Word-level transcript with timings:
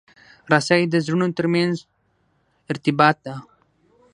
رسۍ 0.51 0.81
د 0.89 0.95
زړونو 1.05 1.27
ترمنځ 1.37 1.75
ارتباط 2.71 3.17
ده. 3.25 3.35